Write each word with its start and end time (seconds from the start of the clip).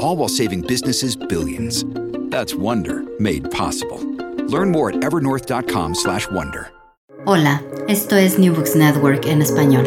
All 0.00 0.16
while 0.16 0.28
saving 0.28 0.62
businesses 0.62 1.14
billions. 1.14 1.84
That's 2.30 2.54
Wonder 2.54 3.04
made 3.20 3.50
possible. 3.50 3.98
Learn 4.46 4.70
more 4.72 4.90
at 4.90 4.96
evernorth.com/wonder. 5.02 6.72
Hola, 7.26 7.62
esto 7.86 8.16
es 8.16 8.38
New 8.38 8.54
Books 8.54 8.74
Network 8.74 9.26
en 9.26 9.42
español. 9.42 9.84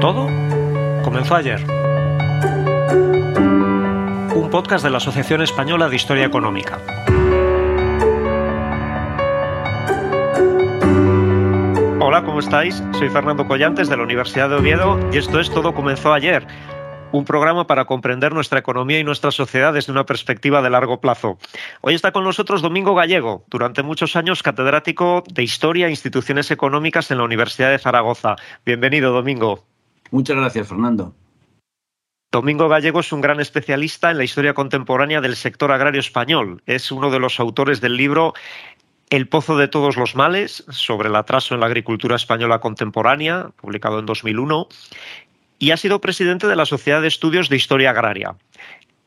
Todo 0.00 0.26
comenzó 1.04 1.36
ayer. 1.36 1.64
Un 4.34 4.50
podcast 4.50 4.84
de 4.84 4.90
la 4.90 4.96
Asociación 4.96 5.42
Española 5.42 5.88
de 5.88 5.94
Historia 5.94 6.24
Económica. 6.24 7.03
¿Cómo 12.24 12.40
estáis? 12.40 12.82
Soy 12.92 13.08
Fernando 13.10 13.46
Collantes 13.46 13.88
de 13.88 13.96
la 13.96 14.02
Universidad 14.02 14.48
de 14.48 14.56
Oviedo 14.56 14.98
y 15.12 15.18
esto 15.18 15.40
es 15.40 15.50
Todo 15.50 15.74
comenzó 15.74 16.12
ayer, 16.12 16.46
un 17.12 17.24
programa 17.24 17.66
para 17.66 17.84
comprender 17.84 18.32
nuestra 18.32 18.58
economía 18.58 18.98
y 18.98 19.04
nuestra 19.04 19.30
sociedad 19.30 19.72
desde 19.72 19.92
una 19.92 20.06
perspectiva 20.06 20.62
de 20.62 20.70
largo 20.70 21.00
plazo. 21.00 21.38
Hoy 21.82 21.94
está 21.94 22.12
con 22.12 22.24
nosotros 22.24 22.62
Domingo 22.62 22.94
Gallego, 22.94 23.44
durante 23.48 23.82
muchos 23.82 24.16
años 24.16 24.42
catedrático 24.42 25.22
de 25.32 25.42
Historia 25.42 25.86
e 25.86 25.90
Instituciones 25.90 26.50
Económicas 26.50 27.10
en 27.10 27.18
la 27.18 27.24
Universidad 27.24 27.70
de 27.70 27.78
Zaragoza. 27.78 28.36
Bienvenido, 28.64 29.12
Domingo. 29.12 29.64
Muchas 30.10 30.36
gracias, 30.36 30.68
Fernando. 30.68 31.14
Domingo 32.32 32.68
Gallego 32.68 33.00
es 33.00 33.12
un 33.12 33.20
gran 33.20 33.38
especialista 33.38 34.10
en 34.10 34.18
la 34.18 34.24
historia 34.24 34.54
contemporánea 34.54 35.20
del 35.20 35.36
sector 35.36 35.70
agrario 35.70 36.00
español. 36.00 36.62
Es 36.66 36.90
uno 36.90 37.10
de 37.10 37.20
los 37.20 37.38
autores 37.38 37.80
del 37.80 37.96
libro 37.96 38.34
El 39.10 39.28
pozo 39.28 39.56
de 39.56 39.68
todos 39.68 39.96
los 39.96 40.16
males 40.16 40.64
sobre 40.70 41.08
el 41.08 41.16
atraso 41.16 41.54
en 41.54 41.60
la 41.60 41.66
agricultura 41.66 42.16
española 42.16 42.60
contemporánea, 42.60 43.50
publicado 43.56 43.98
en 43.98 44.06
2001, 44.06 44.68
y 45.58 45.70
ha 45.70 45.76
sido 45.76 46.00
presidente 46.00 46.46
de 46.46 46.56
la 46.56 46.66
Sociedad 46.66 47.00
de 47.00 47.08
Estudios 47.08 47.48
de 47.48 47.56
Historia 47.56 47.90
Agraria. 47.90 48.34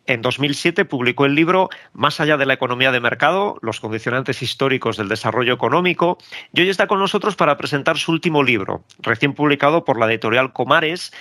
En 0.06 0.22
2007 0.22 0.86
publicó 0.86 1.26
el 1.26 1.36
libro 1.36 1.70
Más 1.92 2.22
allá 2.22 2.38
de 2.38 2.46
la 2.46 2.54
economía 2.54 2.94
de 2.94 3.02
mercado, 3.02 3.58
los 3.62 3.82
condicionantes 3.82 4.42
históricos 4.42 4.96
del 4.96 5.10
desarrollo 5.10 5.54
económico, 5.54 6.18
y 6.54 6.62
hoy 6.62 6.70
está 6.70 6.88
con 6.88 7.00
nosotros 7.00 7.36
para 7.36 7.58
presentar 7.58 7.98
su 7.98 8.14
último 8.14 8.42
libro, 8.42 8.86
recién 9.00 9.34
publicado 9.34 9.84
por 9.84 10.00
la 10.00 10.06
editorial 10.06 10.54
Comares 10.54 11.12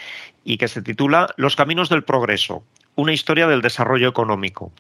y 0.45 0.59
que 0.59 0.69
se 0.69 0.83
titula 0.83 1.35
Los 1.37 1.57
caminos 1.57 1.89
del 1.89 2.05
progreso, 2.05 2.63
una 2.95 3.13
historia 3.13 3.49
del 3.49 3.61
desarrollo 3.61 4.09
económico. 4.09 4.71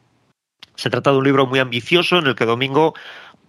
Se 0.76 0.90
trata 0.90 1.10
de 1.10 1.18
un 1.18 1.24
libro 1.24 1.46
muy 1.46 1.58
ambicioso 1.58 2.18
en 2.18 2.26
el 2.26 2.36
que 2.36 2.44
Domingo 2.44 2.94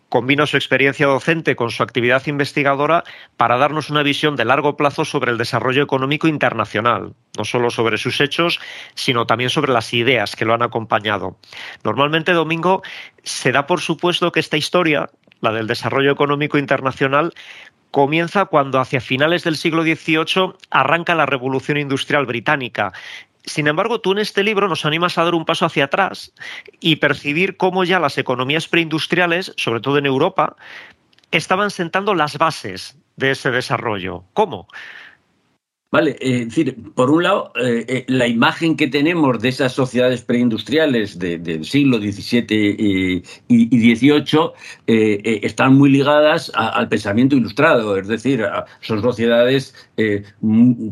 combina 0.09 0.45
su 0.45 0.57
experiencia 0.57 1.07
docente 1.07 1.55
con 1.55 1.71
su 1.71 1.83
actividad 1.83 2.25
investigadora 2.27 3.03
para 3.35 3.57
darnos 3.57 3.89
una 3.89 4.03
visión 4.03 4.35
de 4.35 4.45
largo 4.45 4.77
plazo 4.77 5.05
sobre 5.05 5.31
el 5.31 5.37
desarrollo 5.37 5.83
económico 5.83 6.27
internacional, 6.27 7.13
no 7.37 7.45
solo 7.45 7.69
sobre 7.69 7.97
sus 7.97 8.21
hechos, 8.21 8.59
sino 8.95 9.25
también 9.25 9.49
sobre 9.49 9.73
las 9.73 9.93
ideas 9.93 10.35
que 10.35 10.45
lo 10.45 10.53
han 10.53 10.63
acompañado. 10.63 11.37
Normalmente, 11.83 12.33
Domingo, 12.33 12.83
se 13.23 13.51
da 13.51 13.67
por 13.67 13.81
supuesto 13.81 14.31
que 14.31 14.39
esta 14.39 14.57
historia, 14.57 15.09
la 15.41 15.51
del 15.51 15.67
desarrollo 15.67 16.11
económico 16.11 16.57
internacional, 16.57 17.33
comienza 17.91 18.45
cuando 18.45 18.79
hacia 18.79 19.01
finales 19.01 19.43
del 19.43 19.57
siglo 19.57 19.83
XVIII 19.83 20.53
arranca 20.69 21.15
la 21.15 21.25
Revolución 21.25 21.77
Industrial 21.77 22.25
Británica 22.25 22.93
sin 23.47 23.67
embargo, 23.67 24.01
tú 24.01 24.11
en 24.11 24.19
este 24.19 24.43
libro 24.43 24.67
nos 24.67 24.85
animas 24.85 25.17
a 25.17 25.23
dar 25.23 25.33
un 25.33 25.45
paso 25.45 25.65
hacia 25.65 25.85
atrás 25.85 26.33
y 26.79 26.97
percibir 26.97 27.57
cómo 27.57 27.85
ya 27.85 27.99
las 27.99 28.17
economías 28.17 28.67
preindustriales, 28.67 29.53
sobre 29.55 29.79
todo 29.79 29.97
en 29.97 30.05
Europa, 30.05 30.57
estaban 31.31 31.71
sentando 31.71 32.13
las 32.13 32.37
bases 32.37 32.97
de 33.15 33.31
ese 33.31 33.49
desarrollo. 33.49 34.25
¿Cómo? 34.33 34.67
Vale, 35.89 36.11
eh, 36.19 36.41
es 36.41 36.49
decir, 36.49 36.75
por 36.95 37.09
un 37.09 37.23
lado, 37.23 37.53
eh, 37.55 37.85
eh, 37.87 38.05
la 38.09 38.27
imagen 38.27 38.75
que 38.75 38.87
tenemos 38.87 39.39
de 39.39 39.47
esas 39.47 39.71
sociedades 39.71 40.21
preindustriales 40.21 41.17
de, 41.17 41.37
del 41.37 41.63
siglo 41.63 41.97
XVII 41.97 43.23
y 43.47 43.95
XVIII 43.95 44.51
están 44.85 45.75
muy 45.75 45.89
ligadas 45.89 46.51
al 46.55 46.89
pensamiento 46.89 47.37
ilustrado, 47.37 47.97
es 47.97 48.07
decir, 48.07 48.45
son 48.81 49.01
sociedades 49.01 49.73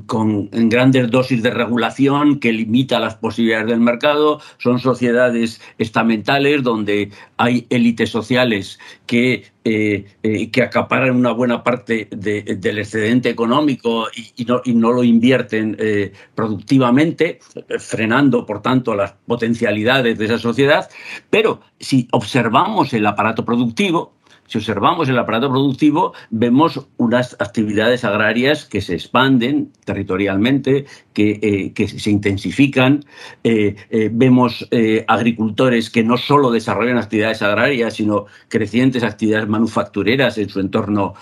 con 0.08 0.50
grandes 0.52 1.12
dosis 1.12 1.44
de 1.44 1.52
regulación 1.52 2.40
que 2.40 2.52
limita 2.52 3.00
las 3.00 3.16
posibilidades 3.16 3.68
del 3.68 3.80
mercado, 3.80 4.42
son 4.58 4.80
sociedades 4.80 5.62
estamentales 5.78 6.64
donde 6.64 7.12
hay 7.38 7.68
élites 7.70 8.10
sociales 8.10 8.80
que 9.06 9.44
eh, 9.68 10.06
eh, 10.22 10.52
que 10.52 10.62
acaparan 10.62 11.16
una 11.16 11.32
buena 11.32 11.64
parte 11.64 12.08
del 12.12 12.78
excedente 12.78 13.30
económico 13.32 14.06
y, 14.36 14.46
no, 14.46 14.62
y, 14.64 14.76
no, 14.76 14.92
lo 14.92 15.04
invierten 15.04 15.76
eh, 15.80 16.14
productivamente, 16.36 17.40
frenando, 17.80 18.46
por 18.46 18.62
tanto, 18.62 18.94
las 18.94 19.14
potencialidades 19.26 20.20
de 20.20 20.26
esa 20.26 20.38
sociedad. 20.38 20.88
Pero 21.32 21.62
si 21.80 22.08
observamos 22.12 22.94
el 22.94 23.08
aparato 23.08 23.44
productivo, 23.44 24.14
si 24.48 24.58
observamos 24.58 25.10
el 25.10 25.18
aparato 25.18 25.50
productivo, 25.50 26.14
vemos 26.30 26.88
unas 26.98 27.36
actividades 27.40 28.04
agrarias 28.04 28.66
que 28.66 28.82
se 28.82 28.94
expanden 28.94 29.72
territorialmente, 29.86 30.86
que, 31.16 31.74
eh, 31.76 31.88
se 31.88 32.12
intensifican. 32.12 33.04
Eh, 33.44 33.76
eh, 33.90 34.10
vemos 34.14 34.68
agricultores 35.08 35.90
que 35.90 36.04
no 36.04 36.18
solo 36.18 36.52
desarrollan 36.52 36.98
actividades 36.98 37.42
agrarias, 37.42 37.96
sino 37.96 38.26
crecientes 38.50 39.04
actividades 39.04 39.48
manufactureras 39.48 40.38
en 40.38 40.50
su 40.50 40.60
entorno 40.60 41.16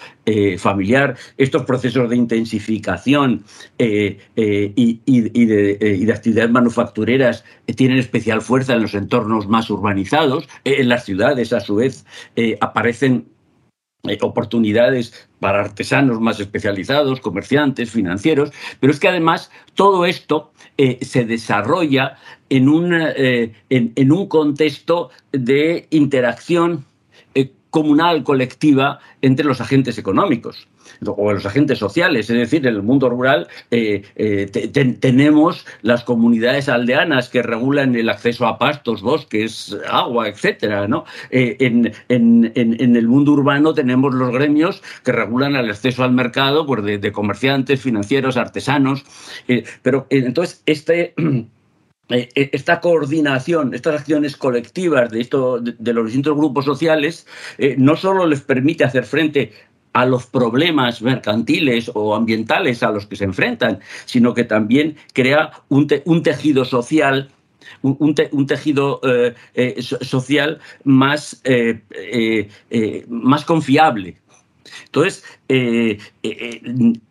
familiar. 0.58 1.16
Estos 1.38 1.64
procesos 1.64 2.10
de 2.10 2.16
intensificación 2.16 3.44
y, 3.78 4.18
de, 5.46 6.12
actividades 6.14 6.52
manufactureras 6.52 7.44
tienen 7.76 8.00
especial 8.00 8.42
fuerza 8.42 8.74
en 8.74 8.82
los 8.82 8.96
entornos 8.96 9.48
más 9.48 9.70
urbanizados. 9.70 10.48
en 10.64 10.90
las 10.90 11.06
ciudades, 11.06 11.54
a 11.54 11.60
su 11.60 11.76
vez, 11.76 12.06
aparecen 12.60 13.28
eh, 14.06 14.18
oportunidades 14.20 15.30
para 15.40 15.62
artesanos 15.62 16.20
más 16.20 16.38
especializados, 16.38 17.22
comerciantes, 17.22 17.90
financieros, 17.90 18.52
pero 18.82 18.92
es 18.92 19.00
que 19.00 19.08
además 19.08 19.50
todo 19.76 20.06
esto 20.06 20.52
eh, 20.78 21.00
se 21.06 21.24
desarrolla 21.24 22.18
en 22.50 22.68
eh, 22.94 23.54
en, 23.70 24.12
un, 24.12 24.28
contexto 24.28 25.10
de 25.32 25.88
interacción 25.90 26.84
comunal, 27.70 28.24
colectiva, 28.26 29.00
entre 29.22 29.46
los 29.46 29.62
agentes 29.62 29.98
económicos. 29.98 30.68
O 31.06 31.34
los 31.34 31.46
agentes 31.46 31.80
sociales. 31.80 32.30
Es 32.30 32.38
decir, 32.38 32.66
en 32.68 32.76
el 32.76 32.84
mundo 32.84 33.10
rural 33.10 33.48
eh, 33.72 34.04
eh, 34.16 34.48
tenemos 35.00 35.66
las 35.82 36.04
comunidades 36.04 36.70
aldeanas 36.70 37.30
que 37.30 37.42
regulan 37.42 37.96
el 37.96 38.10
acceso 38.10 38.48
a 38.48 38.58
pastos, 38.58 39.02
bosques, 39.02 39.76
agua, 39.90 40.28
etcétera. 40.28 40.88
¿no? 40.88 41.06
En, 41.30 41.92
el 42.10 43.08
mundo 43.08 43.34
urbano 43.34 43.74
tenemos 43.74 44.14
los 44.14 44.32
gremios 44.32 44.82
que 45.04 45.12
regulan 45.12 45.56
el 45.56 45.70
acceso 45.70 46.04
al 46.04 46.12
mercado 46.12 46.66
pues, 46.66 46.84
de, 46.84 47.12
comerciantes, 47.12 47.82
financieros, 47.82 48.38
artesanos. 48.38 49.04
pero 49.82 50.08
entonces, 50.10 50.62
este. 50.66 51.14
Eh, 52.10 52.28
eh, 52.36 52.50
esta 52.52 52.82
coordinación, 52.82 53.74
estas 53.74 54.02
acciones 54.02 54.36
colectivas 54.36 55.10
de, 55.10 55.22
esto, 55.22 55.60
de, 55.62 55.94
los 55.94 56.06
distintos 56.06 56.36
grupos 56.36 56.66
sociales, 56.66 57.26
eh, 57.58 57.76
no 57.78 57.96
solo 57.96 58.28
les 58.28 58.42
permite 58.42 58.84
hacer 58.84 59.06
frente 59.06 59.54
a 59.94 60.06
los 60.06 60.26
problemas 60.26 61.02
mercantiles 61.02 61.90
o 61.94 62.16
ambientales 62.16 62.84
a 62.84 62.92
los 62.92 63.06
que 63.06 63.16
se 63.16 63.24
enfrentan, 63.24 63.80
sino 64.06 64.34
que 64.34 64.44
también 64.44 64.98
crea 65.14 65.52
un, 65.70 65.88
tejido 66.24 66.66
social 66.66 67.30
un, 67.82 68.16
tejido 68.48 69.02
social 69.90 70.60
más, 70.84 71.42
más 73.08 73.46
confiable. 73.46 74.18
Entonces, 74.86 75.24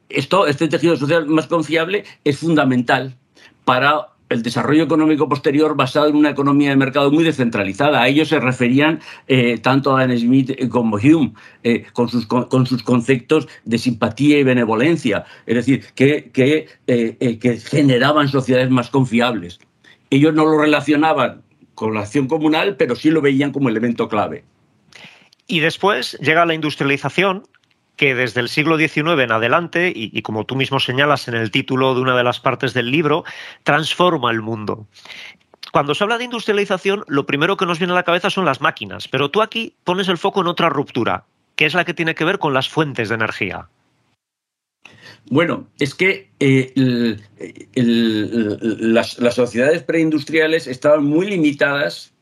esto, 0.08 0.46
este 0.46 0.68
tejido 0.68 0.96
social 0.96 1.26
más 1.26 1.46
confiable 1.46 2.04
es 2.24 2.38
fundamental 2.38 3.16
para 3.64 4.08
el 4.32 4.42
desarrollo 4.42 4.84
económico 4.84 5.28
posterior 5.28 5.76
basado 5.76 6.08
en 6.08 6.16
una 6.16 6.30
economía 6.30 6.70
de 6.70 6.76
mercado 6.76 7.10
muy 7.10 7.24
descentralizada. 7.24 8.02
A 8.02 8.08
ello 8.08 8.24
se 8.24 8.40
referían 8.40 9.00
eh, 9.28 9.58
tanto 9.58 9.96
Adam 9.96 10.16
Smith 10.16 10.68
como 10.68 10.96
Hume, 10.96 11.32
eh, 11.62 11.84
con, 11.92 12.08
sus, 12.08 12.26
con, 12.26 12.66
sus, 12.66 12.82
conceptos 12.82 13.48
de 13.64 13.78
simpatía 13.78 14.38
y 14.38 14.44
benevolencia, 14.44 15.24
es 15.46 15.54
decir, 15.54 15.84
que, 15.94 16.30
que, 16.32 16.66
eh, 16.86 17.38
que 17.38 17.56
generaban 17.58 18.28
sociedades 18.28 18.70
más 18.70 18.90
confiables. 18.90 19.60
Ellos 20.10 20.34
no 20.34 20.44
lo 20.44 20.58
relacionaban 20.60 21.42
con 21.74 21.94
la 21.94 22.00
acción 22.00 22.26
comunal, 22.28 22.76
pero 22.76 22.96
sí 22.96 23.10
lo 23.10 23.20
veían 23.20 23.52
como 23.52 23.68
elemento 23.68 24.08
clave. 24.08 24.44
Y 25.46 25.60
después 25.60 26.16
llega 26.20 26.46
la 26.46 26.54
industrialización 26.54 27.44
que 28.02 28.16
desde 28.16 28.40
el 28.40 28.48
siglo 28.48 28.78
XIX 28.78 29.20
en 29.20 29.30
adelante, 29.30 29.92
y, 29.94 30.22
como 30.22 30.44
tú 30.44 30.56
mismo 30.56 30.80
señalas 30.80 31.28
en 31.28 31.34
el 31.34 31.52
título 31.52 31.94
de 31.94 32.00
una 32.00 32.16
de 32.16 32.24
las 32.24 32.40
partes 32.40 32.74
del 32.74 32.90
libro, 32.90 33.22
transforma 33.62 34.32
el 34.32 34.42
mundo. 34.42 34.88
Cuando 35.70 35.94
se 35.94 36.02
habla 36.02 36.18
de 36.18 36.24
industrialización, 36.24 37.04
lo 37.06 37.26
primero 37.26 37.56
que 37.56 37.64
nos 37.64 37.78
viene 37.78 37.92
a 37.92 37.94
la 37.94 38.02
cabeza 38.02 38.28
son 38.28 38.44
las 38.44 38.60
máquinas, 38.60 39.06
pero 39.06 39.30
tú 39.30 39.40
aquí 39.40 39.76
pones 39.84 40.08
el 40.08 40.18
foco 40.18 40.40
en 40.40 40.48
otra 40.48 40.68
ruptura, 40.68 41.26
que 41.54 41.64
es 41.64 41.74
la 41.74 41.84
que 41.84 41.94
tiene 41.94 42.16
que 42.16 42.24
ver 42.24 42.40
con 42.40 42.52
las 42.52 42.68
fuentes 42.68 43.08
de 43.08 43.14
energía. 43.14 43.68
Bueno, 45.30 45.68
es 45.78 45.94
que 45.94 46.28
eh, 46.40 46.72
las, 47.76 49.20
las, 49.20 49.34
sociedades 49.36 49.84
preindustriales 49.84 50.66
estaban 50.66 51.04
muy 51.04 51.28
limitadas 51.28 52.12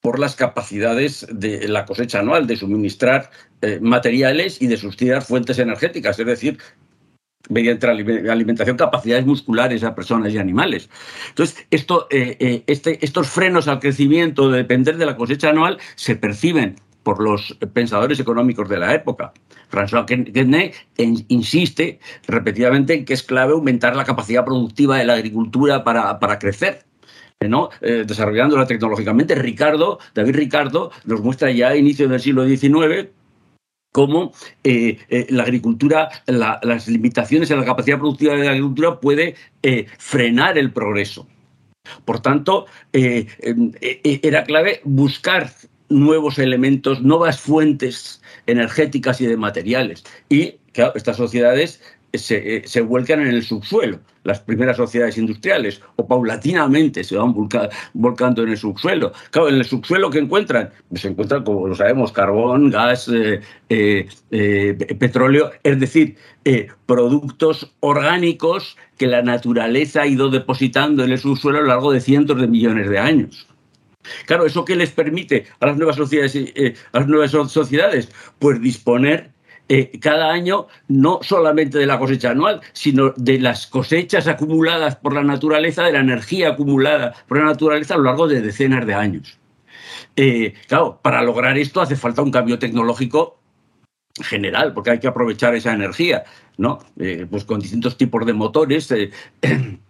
por 0.00 0.18
las 0.18 0.34
capacidades 0.36 1.26
de 1.30 1.68
la 1.68 1.84
cosecha 1.84 2.20
anual, 2.20 2.46
de 2.46 2.56
suministrar 2.56 3.30
eh, 3.60 3.78
materiales 3.80 4.60
y 4.62 4.66
de 4.66 4.76
sustituir 4.76 5.20
fuentes 5.22 5.58
energéticas, 5.58 6.18
es 6.18 6.26
decir, 6.26 6.58
mediante 7.48 7.86
la 7.86 8.32
alimentación, 8.32 8.76
capacidades 8.76 9.26
musculares 9.26 9.82
a 9.82 9.94
personas 9.94 10.32
y 10.32 10.38
animales. 10.38 10.88
Entonces, 11.28 11.66
esto, 11.70 12.06
eh, 12.10 12.36
eh, 12.38 12.62
este, 12.66 13.04
estos 13.04 13.28
frenos 13.28 13.68
al 13.68 13.80
crecimiento 13.80 14.50
de 14.50 14.58
depender 14.58 14.96
de 14.96 15.06
la 15.06 15.16
cosecha 15.16 15.50
anual 15.50 15.78
se 15.96 16.16
perciben 16.16 16.76
por 17.02 17.22
los 17.22 17.56
pensadores 17.72 18.20
económicos 18.20 18.68
de 18.68 18.78
la 18.78 18.94
época. 18.94 19.32
François 19.70 20.04
Quesnay 20.04 20.72
insiste 21.28 21.98
repetidamente 22.26 22.94
en 22.94 23.04
que 23.04 23.14
es 23.14 23.22
clave 23.22 23.52
aumentar 23.52 23.96
la 23.96 24.04
capacidad 24.04 24.44
productiva 24.44 24.98
de 24.98 25.04
la 25.04 25.14
agricultura 25.14 25.82
para, 25.82 26.18
para 26.18 26.38
crecer. 26.38 26.84
¿No? 27.48 27.70
desarrollándola 27.80 28.66
tecnológicamente. 28.66 29.34
Ricardo, 29.34 29.98
David 30.14 30.36
Ricardo, 30.36 30.90
nos 31.04 31.22
muestra 31.22 31.50
ya 31.50 31.68
a 31.68 31.76
inicios 31.76 32.10
del 32.10 32.20
siglo 32.20 32.46
XIX 32.46 33.08
cómo 33.92 34.32
eh, 34.62 34.98
eh, 35.08 35.26
la 35.30 35.42
agricultura, 35.44 36.08
las 36.26 36.88
limitaciones 36.88 37.50
en 37.50 37.58
la 37.58 37.64
capacidad 37.64 37.98
productiva 37.98 38.34
de 38.34 38.44
la 38.44 38.50
agricultura 38.50 39.00
puede 39.00 39.34
eh, 39.62 39.86
frenar 39.98 40.58
el 40.58 40.72
progreso. 40.72 41.26
Por 42.04 42.20
tanto, 42.20 42.66
era 42.92 44.44
clave 44.44 44.80
buscar 44.84 45.50
nuevos 45.88 46.38
elementos, 46.38 47.02
nuevas 47.02 47.40
fuentes 47.40 48.22
energéticas 48.46 49.20
y 49.20 49.26
de 49.26 49.36
materiales. 49.36 50.04
Y 50.28 50.52
claro, 50.72 50.92
estas 50.94 51.16
sociedades 51.16 51.82
se, 52.12 52.62
se, 52.66 52.80
vuelcan 52.80 53.20
en 53.20 53.28
el 53.28 53.42
subsuelo, 53.42 54.00
las 54.24 54.40
primeras 54.40 54.76
sociedades 54.76 55.16
industriales, 55.18 55.80
o 55.96 56.06
paulatinamente 56.06 57.04
se 57.04 57.16
van 57.16 57.34
volcando 57.94 58.42
en 58.42 58.50
el 58.50 58.56
subsuelo. 58.56 59.12
Claro, 59.30 59.48
en 59.48 59.56
el 59.56 59.64
subsuelo 59.64 60.10
que 60.10 60.18
encuentran, 60.18 60.70
se 60.94 61.08
encuentran, 61.08 61.44
como 61.44 61.68
lo 61.68 61.74
sabemos, 61.74 62.12
carbón, 62.12 62.70
gas, 62.70 63.08
eh, 63.08 63.40
eh, 63.68 64.08
eh, 64.30 64.74
petróleo, 64.98 65.52
es 65.62 65.78
decir, 65.78 66.16
productos 66.86 67.72
orgánicos 67.80 68.76
que 68.96 69.06
la 69.06 69.22
naturaleza 69.22 70.02
ha 70.02 70.06
ido 70.06 70.30
depositando 70.30 71.04
en 71.04 71.12
el 71.12 71.18
subsuelo 71.18 71.58
a 71.58 71.62
lo 71.62 71.68
largo 71.68 71.92
de 71.92 72.00
cientos 72.00 72.40
de 72.40 72.48
millones 72.48 72.88
de 72.88 72.98
años. 72.98 73.46
Claro, 74.26 74.46
¿eso 74.46 74.64
qué 74.64 74.74
les 74.74 74.90
permite 74.90 75.46
a 75.60 75.66
las 75.66 75.76
nuevas 75.76 75.96
sociedades? 75.96 76.34
a 76.92 76.98
las 76.98 77.08
nuevas 77.08 77.30
sociedades? 77.30 78.08
Pues 78.38 78.60
disponer 78.60 79.30
eh, 79.72 80.00
cada 80.00 80.32
año 80.32 80.66
no 80.88 81.20
solamente 81.22 81.78
de 81.78 81.86
la 81.86 81.96
cosecha 81.96 82.32
anual, 82.32 82.60
sino 82.72 83.14
de 83.16 83.38
las 83.38 83.68
cosechas 83.68 84.26
acumuladas 84.26 84.96
por 84.96 85.14
la 85.14 85.22
naturaleza, 85.22 85.84
de 85.84 85.92
la 85.92 86.00
energía 86.00 86.48
acumulada 86.48 87.14
por 87.28 87.38
la 87.38 87.44
naturaleza 87.44 87.94
a 87.94 87.98
lo 87.98 88.02
largo 88.02 88.26
de 88.26 88.42
decenas 88.42 88.84
de 88.84 88.94
años. 88.94 89.38
Eh, 90.16 90.54
claro, 90.66 90.98
para 91.00 91.22
lograr 91.22 91.56
esto 91.56 91.80
hace 91.80 91.94
falta 91.94 92.20
un 92.20 92.32
cambio 92.32 92.58
tecnológico 92.58 93.38
general, 94.20 94.74
porque 94.74 94.90
hay 94.90 94.98
que 94.98 95.06
aprovechar 95.06 95.54
esa 95.54 95.72
energía, 95.72 96.24
¿no? 96.58 96.80
Eh, 96.98 97.28
pues 97.30 97.44
con 97.44 97.60
distintos 97.60 97.96
tipos 97.96 98.26
de 98.26 98.32
motores. 98.32 98.92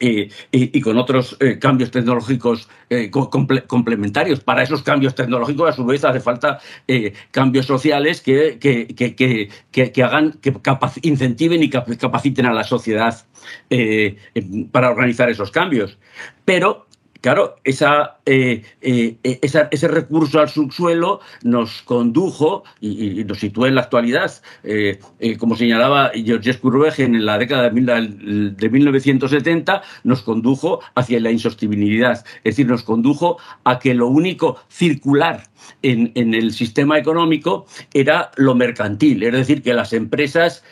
y, 0.00 0.80
con 0.80 0.98
otros 0.98 1.36
eh, 1.38 1.58
cambios 1.60 1.92
tecnológicos 1.92 2.68
eh, 2.90 3.10
complementarios. 3.10 4.40
Para 4.40 4.62
esos 4.62 4.82
cambios 4.82 5.14
tecnológicos, 5.14 5.70
a 5.70 5.72
su 5.72 5.84
vez, 5.84 6.04
hace 6.04 6.20
falta 6.20 6.58
eh, 6.88 7.12
cambios 7.30 7.66
sociales 7.66 8.20
que, 8.20 8.58
que, 8.58 10.02
hagan, 10.02 10.32
que 10.32 10.52
incentiven 11.02 11.62
y 11.62 11.70
capaciten 11.70 12.46
a 12.46 12.52
la 12.52 12.64
sociedad 12.64 13.24
para 14.72 14.90
organizar 14.90 15.30
esos 15.30 15.52
cambios. 15.52 15.98
Pero 16.44 16.85
Claro, 17.26 17.56
eh, 17.64 18.62
eh, 18.80 19.38
esa, 19.42 19.66
ese 19.72 19.88
recurso 19.88 20.38
al 20.38 20.48
subsuelo 20.48 21.18
nos 21.42 21.82
condujo 21.82 22.62
y, 22.80 23.24
nos 23.24 23.40
sitúa 23.40 23.66
en 23.66 23.74
la 23.74 23.80
actualidad, 23.80 24.30
eh, 24.62 25.00
como 25.36 25.56
señalaba 25.56 26.12
Georges 26.14 26.58
Courbet 26.58 27.00
en 27.00 27.26
la 27.26 27.36
década 27.36 27.68
de, 27.68 27.72
1970, 27.72 29.82
nos 30.04 30.22
condujo 30.22 30.78
hacia 30.94 31.18
la 31.18 31.32
insostenibilidad. 31.32 32.24
Es 32.44 32.54
decir, 32.54 32.68
nos 32.68 32.84
condujo 32.84 33.38
a 33.64 33.80
que 33.80 33.92
lo 33.92 34.06
único 34.06 34.60
circular 34.68 35.42
en, 35.82 36.12
el 36.14 36.52
sistema 36.52 36.96
económico 36.96 37.66
era 37.92 38.30
lo 38.36 38.54
mercantil, 38.54 39.24
es 39.24 39.32
decir, 39.32 39.62
que 39.62 39.74
las 39.74 39.92
empresas 39.92 40.62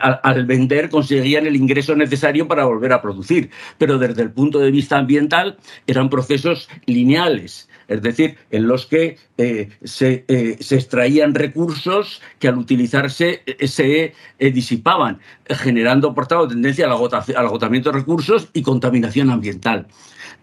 al, 0.00 0.46
vender 0.46 0.90
conseguían 0.90 1.46
el 1.46 1.56
ingreso 1.56 1.94
necesario 1.96 2.48
para 2.48 2.64
volver 2.64 2.92
a 2.92 3.02
producir, 3.02 3.50
pero 3.78 3.98
desde 3.98 4.22
el 4.22 4.30
punto 4.30 4.58
de 4.58 4.70
vista 4.70 4.98
ambiental 4.98 5.58
eran 5.86 6.10
procesos 6.10 6.68
lineales, 6.86 7.68
es 7.88 8.02
decir, 8.02 8.36
en 8.50 8.68
los 8.68 8.86
que 8.86 9.18
eh, 9.38 9.68
eh, 9.78 10.56
se, 10.60 10.76
extraían 10.76 11.34
recursos 11.34 12.22
que 12.38 12.48
al 12.48 12.58
utilizarse 12.58 13.42
eh, 13.46 13.68
se 13.68 14.14
disipaban, 14.38 15.20
generando, 15.48 16.14
por 16.14 16.26
tanto, 16.26 16.48
tendencia 16.48 16.86
al, 16.86 16.92
al 16.92 17.46
agotamiento 17.46 17.90
de 17.90 17.98
recursos 17.98 18.48
y 18.52 18.62
contaminación 18.62 19.30
ambiental. 19.30 19.86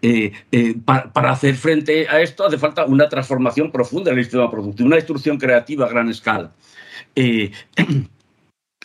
Eh, 0.02 0.32
eh, 0.52 0.76
para, 0.86 1.32
hacer 1.32 1.56
frente 1.56 2.08
a 2.08 2.22
esto 2.22 2.46
hace 2.46 2.58
falta 2.58 2.86
una 2.86 3.10
transformación 3.10 3.70
profunda 3.70 4.12
del 4.12 4.24
sistema 4.24 4.50
productivo, 4.50 4.88
una 4.88 4.96
destrucción 4.96 5.38
creativa 5.38 5.86
a 5.86 5.90
gran 5.90 6.10
escala. 6.10 6.52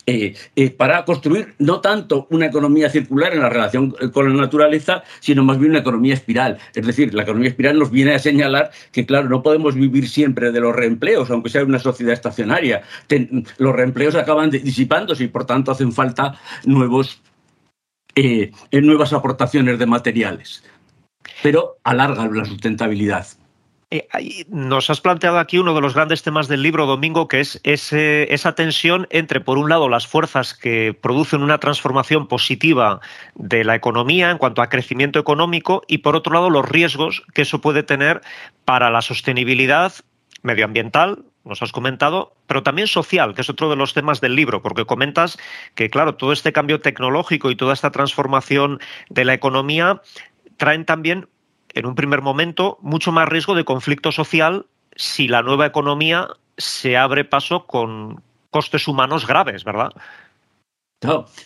Eh, 0.07 0.35
para 0.77 1.05
construir 1.05 1.55
no 1.59 1.81
tanto 1.81 2.27
una 2.31 2.47
economía 2.47 2.91
circular 2.91 3.33
en 3.33 3.41
la 3.41 3.49
relación 3.49 3.95
con 4.13 4.29
la 4.29 4.43
naturaleza, 4.43 5.03
sino 5.21 5.43
más 5.45 5.59
bien 5.59 5.71
una 5.71 5.81
economía 5.81 6.15
espiral. 6.15 6.59
Es 6.75 6.87
decir, 6.87 7.15
la 7.15 7.23
economía 7.23 7.49
espiral 7.49 7.79
nos 7.79 7.91
viene 7.91 8.15
a 8.15 8.19
señalar 8.19 8.71
que, 8.93 9.07
claro, 9.07 9.29
no 9.29 9.43
podemos 9.43 9.75
vivir 9.75 10.09
siempre 10.09 10.53
de 10.53 10.61
los 10.61 10.77
reempleos, 10.77 11.31
aunque 11.31 11.49
sea 11.49 11.65
una 11.65 11.79
sociedad 11.79 12.13
estacionaria. 12.13 12.83
los 13.59 13.75
reempleos 13.75 14.15
acaban 14.15 14.51
disipándose 14.51 15.25
y, 15.25 15.29
por 15.29 15.47
tanto, 15.47 15.73
hacen 15.73 15.93
falta 15.93 16.39
nuevos, 16.65 17.23
nuevas 18.73 19.13
aportaciones 19.13 19.79
de 19.79 19.87
materiales 19.87 20.63
pero 21.43 21.79
alargan 21.85 22.37
la 22.37 22.45
sustentabilidad. 22.45 23.27
Eh, 23.95 24.45
nos 24.49 24.91
has 24.91 25.01
planteado 25.01 25.39
aquí 25.39 25.57
uno 25.59 25.73
de 25.73 25.81
los 25.81 25.95
grandes 25.95 26.25
temas 26.25 26.49
del 26.49 26.63
libro, 26.63 26.85
Domingo, 26.85 27.29
que 27.29 27.39
es 27.39 27.61
esa 27.63 28.55
tensión 28.57 29.07
entre, 29.11 29.41
por 29.41 29.57
un 29.57 29.69
lado, 29.69 29.89
las 29.89 30.09
fuerzas 30.09 30.53
que 30.53 30.99
producen 31.01 31.45
una 31.45 31.59
transformación 31.59 32.27
positiva 32.27 33.01
de 33.37 33.63
la 33.63 33.77
economía 33.77 34.33
en 34.33 34.39
cuanto 34.39 34.63
a 34.63 34.69
crecimiento 34.69 35.21
económico 35.21 35.83
y, 35.87 35.99
por 35.99 36.17
otro 36.17 36.35
lado, 36.35 36.51
los 36.51 36.69
riesgos 36.69 37.23
que 37.35 37.43
eso 37.43 37.61
puede 37.61 37.85
tener 37.85 38.21
para 38.65 38.91
la 38.91 39.01
sostenibilidad 39.01 39.93
medioambiental, 40.43 41.25
nos 41.45 41.63
has 41.63 41.71
comentado, 41.71 42.35
pero 42.49 42.65
también 42.65 42.89
social, 42.89 43.33
que 43.35 43.43
es 43.43 43.51
otro 43.51 43.71
de 43.71 43.77
los 43.77 43.95
temas 43.95 44.21
del 44.21 44.35
libro, 44.35 44.61
porque 44.61 44.87
comentas 44.87 45.39
que, 45.77 45.89
claro, 45.89 46.17
todo 46.17 46.33
este 46.33 46.53
cambio 46.53 46.81
tecnológico 46.81 47.49
y 47.49 47.57
toda 47.57 47.75
esta 47.75 47.93
transformación 47.93 48.81
de 49.09 49.25
la 49.25 49.35
economía 49.35 50.03
traen 50.57 50.85
también 50.85 51.29
en 51.75 51.87
un 51.87 51.95
primer 51.95 52.23
momento, 52.23 52.79
mucho 52.81 53.13
más 53.13 53.29
riesgo 53.29 53.55
de 53.55 53.65
conflicto 53.65 54.13
social 54.13 54.67
si 54.97 55.29
la 55.29 55.43
nueva 55.43 55.67
economía 55.67 56.29
se 56.57 56.97
abre 56.97 57.25
paso 57.25 57.67
con 57.67 58.23
costes 58.51 58.87
humanos 58.87 59.27
graves, 59.27 59.65
¿verdad? 59.65 59.93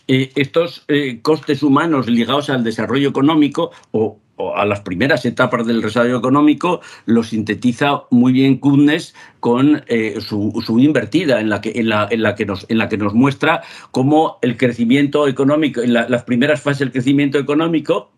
Eh, 0.06 0.30
estos 0.36 0.84
eh, 0.88 1.20
costes 1.22 1.62
humanos 1.62 2.06
ligados 2.06 2.48
al 2.50 2.62
desarrollo 2.62 3.08
económico 3.08 3.72
o, 3.90 4.18
a 4.54 4.64
las 4.64 4.82
primeras 4.82 5.24
etapas 5.24 5.66
del 5.66 5.82
desarrollo 5.82 6.18
económico 6.18 6.80
los 7.06 7.30
sintetiza 7.30 8.04
muy 8.10 8.32
bien 8.32 8.58
Kudnes 8.58 9.16
con 9.40 9.82
eh, 9.88 10.20
su, 10.20 10.78
invertida, 10.78 11.40
en 11.40 11.48
la, 11.48 11.60
que, 11.60 11.72
en, 11.74 11.88
la, 11.88 12.34
que 12.36 12.46
nos, 12.46 12.64
en 12.68 12.78
la 12.78 12.88
que 12.88 12.98
nos 12.98 13.14
muestra 13.14 13.62
cómo 13.90 14.38
el 14.42 14.56
crecimiento 14.56 15.26
económico, 15.26 15.80
en 15.80 15.92
las 15.92 16.22
primeras 16.22 16.60
fases 16.60 16.80
del 16.80 16.92
crecimiento 16.92 17.38
económico, 17.38 18.12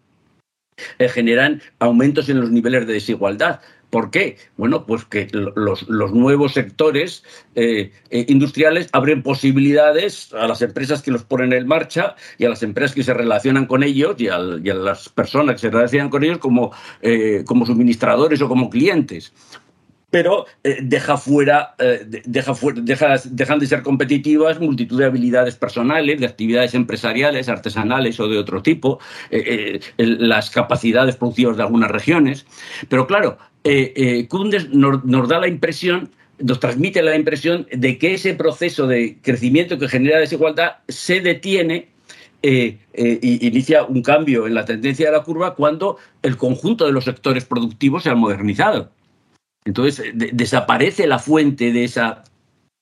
eh, 0.98 1.08
generan 1.08 1.62
aumentos 1.78 2.28
en 2.28 2.40
los 2.40 2.50
niveles 2.50 2.86
de 2.86 2.94
desigualdad. 2.94 3.60
¿Por 3.90 4.12
qué? 4.12 4.36
Bueno, 4.56 4.86
pues 4.86 5.04
que 5.04 5.26
los, 5.32 5.88
nuevos 5.88 6.52
sectores 6.52 7.24
eh, 7.56 7.90
eh, 8.10 8.24
industriales 8.28 8.88
abren 8.92 9.24
posibilidades 9.24 10.32
a 10.32 10.46
las 10.46 10.62
empresas 10.62 11.02
que 11.02 11.10
los 11.10 11.24
ponen 11.24 11.52
en 11.52 11.66
marcha 11.66 12.14
y 12.38 12.44
a 12.44 12.50
las 12.50 12.62
empresas 12.62 12.94
que 12.94 13.02
se 13.02 13.14
relacionan 13.14 13.66
con 13.66 13.82
ellos 13.82 14.14
y, 14.18 14.28
a 14.28 14.38
las 14.38 15.08
personas 15.08 15.56
que 15.56 15.62
se 15.62 15.70
relacionan 15.70 16.08
con 16.08 16.22
ellos 16.22 16.38
como, 16.38 16.70
como 17.46 17.66
suministradores 17.66 18.40
o 18.40 18.48
como 18.48 18.70
clientes 18.70 19.32
pero 20.10 20.46
eh, 20.64 20.78
deja 20.82 21.16
fuera, 21.16 21.74
eh, 21.78 22.04
deja 22.24 22.54
dejan 23.24 23.58
de 23.58 23.66
ser 23.66 23.82
competitivas 23.82 24.60
multitud 24.60 24.98
de 24.98 25.06
habilidades 25.06 25.54
personales, 25.54 26.20
de 26.20 26.26
actividades 26.26 26.74
empresariales, 26.74 27.48
artesanales 27.48 28.18
o 28.20 28.28
de 28.28 28.38
otro 28.38 28.62
tipo, 28.62 28.98
eh, 29.30 29.80
las 29.96 30.50
capacidades 30.50 31.16
productivas 31.16 31.56
de 31.56 31.62
algunas 31.62 31.90
regiones. 31.90 32.46
Pero 32.88 33.06
claro, 33.06 33.38
Kundes 34.28 34.70
nos, 34.70 35.28
da 35.28 35.38
la 35.38 35.48
impresión 35.48 36.10
nos 36.38 36.58
transmite 36.58 37.02
la 37.02 37.14
impresión 37.14 37.66
de 37.70 37.98
que 37.98 38.14
ese 38.14 38.32
proceso 38.32 38.86
de 38.86 39.18
crecimiento 39.20 39.78
que 39.78 39.88
genera 39.88 40.18
desigualdad 40.18 40.76
se 40.88 41.20
detiene 41.20 41.88
e 42.42 42.78
inicia 43.20 43.84
un 43.84 44.00
cambio 44.00 44.46
en 44.46 44.54
la 44.54 44.64
tendencia 44.64 45.10
de 45.10 45.18
la 45.18 45.22
curva 45.22 45.54
cuando 45.54 45.98
el 46.22 46.38
conjunto 46.38 46.86
de 46.86 46.92
los 46.92 47.04
sectores 47.04 47.44
productivos 47.44 48.04
se 48.04 48.08
han 48.08 48.18
modernizado. 48.18 48.90
Entonces 49.64 50.12
desaparece 50.14 51.06
la 51.06 51.18
fuente 51.18 51.72
de 51.72 51.84
esas 51.84 52.18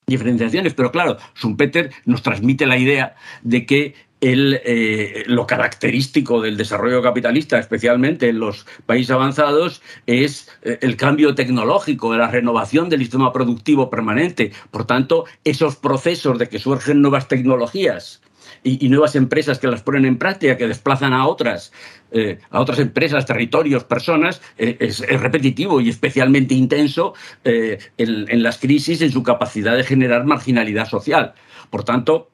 diferenciaciones, 0.06 0.74
pero 0.74 0.90
claro, 0.90 1.18
Schumpeter 1.36 1.90
nos 2.06 2.22
transmite 2.22 2.66
la 2.66 2.78
idea 2.78 3.14
de 3.42 3.66
que 3.66 3.94
eh, 4.20 5.22
lo 5.26 5.46
característico 5.46 6.40
del 6.40 6.56
desarrollo 6.56 7.02
capitalista, 7.02 7.58
especialmente 7.58 8.28
en 8.28 8.40
los 8.40 8.66
países 8.86 9.12
avanzados, 9.12 9.80
es 10.06 10.50
eh, 10.62 10.78
el 10.80 10.96
cambio 10.96 11.34
tecnológico, 11.34 12.16
la 12.16 12.28
renovación 12.28 12.88
del 12.88 13.00
sistema 13.00 13.32
productivo 13.32 13.90
permanente. 13.90 14.52
Por 14.70 14.86
tanto, 14.86 15.26
esos 15.44 15.76
procesos 15.76 16.38
de 16.38 16.48
que 16.48 16.58
surgen 16.58 17.00
nuevas 17.00 17.28
tecnologías 17.28 18.20
y, 18.62 18.88
nuevas 18.88 19.14
empresas 19.14 19.58
que 19.58 19.68
las 19.68 19.82
ponen 19.82 20.04
en 20.04 20.18
práctica, 20.18 20.56
que 20.56 20.68
desplazan 20.68 21.12
a 21.12 21.26
otras, 21.26 21.72
eh, 22.10 22.38
a 22.50 22.60
otras 22.60 22.78
empresas, 22.78 23.26
territorios, 23.26 23.84
personas, 23.84 24.40
eh, 24.56 24.76
es, 24.80 25.00
repetitivo 25.00 25.80
y 25.80 25.88
especialmente 25.88 26.54
intenso 26.54 27.14
eh, 27.44 27.78
en, 27.96 28.42
las 28.42 28.58
crisis 28.58 29.02
en 29.02 29.12
su 29.12 29.22
capacidad 29.22 29.76
de 29.76 29.84
generar 29.84 30.24
marginalidad 30.24 30.88
social. 30.88 31.34
Por 31.70 31.84
tanto, 31.84 32.30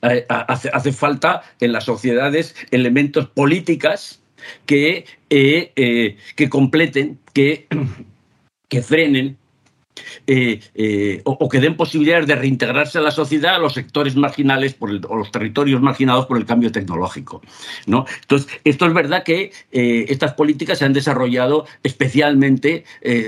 hace, 0.00 0.92
falta 0.92 1.42
en 1.60 1.72
las 1.72 1.84
sociedades 1.84 2.56
elementos 2.70 3.28
políticas 3.28 4.22
que, 4.66 5.04
que 5.28 6.48
completen, 6.48 7.18
que, 7.32 7.68
que 8.68 8.82
frenen 8.82 9.36
eh, 10.26 10.60
eh, 10.74 11.20
o, 11.24 11.48
que 11.48 11.60
den 11.60 11.76
posibilidades 11.76 12.26
de 12.26 12.36
reintegrarse 12.36 12.98
a 12.98 13.00
la 13.00 13.10
sociedad 13.10 13.56
a 13.56 13.58
los 13.58 13.74
sectores 13.74 14.16
marginales 14.16 14.76
o 14.78 15.16
los 15.16 15.30
territorios 15.30 15.80
marginados 15.80 16.26
por 16.26 16.36
el 16.36 16.46
cambio 16.46 16.70
tecnológico. 16.70 17.42
¿no? 17.86 18.06
Entonces, 18.22 18.48
esto 18.64 18.86
es 18.86 18.94
verdad 18.94 19.24
que 19.24 19.52
eh, 19.72 20.06
estas 20.08 20.34
políticas 20.34 20.78
se 20.78 20.84
han 20.84 20.92
desarrollado 20.92 21.66
especialmente 21.82 22.84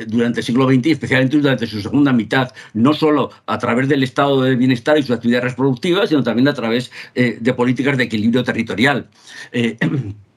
durante 0.07 0.41
el 0.41 0.47
siglo 0.47 0.69
XX 0.69 0.87
y 0.87 0.91
especialmente 0.93 1.39
durante 1.39 1.67
su 1.67 1.81
segunda 1.81 2.13
mitad, 2.13 2.53
no 2.75 2.93
solo 2.95 3.31
a 3.47 3.59
través 3.59 3.89
del 3.89 4.03
estado 4.03 4.43
de 4.43 4.55
bienestar 4.55 4.99
y 4.99 5.03
sus 5.03 5.17
actividades 5.17 5.53
reproductivas, 5.53 6.11
sino 6.11 6.23
también 6.23 6.49
a 6.49 6.55
través 6.55 6.91
de 7.15 7.55
políticas 7.55 7.97
de 7.97 8.05
equilibrio 8.05 8.45
territorial. 8.45 9.09